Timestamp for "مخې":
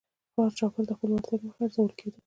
1.47-1.61